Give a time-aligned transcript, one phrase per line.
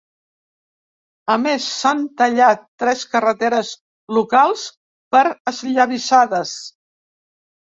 [1.33, 3.75] A més s’han tallat tres carreteres
[4.19, 4.65] locals
[5.17, 6.57] per esllavissades.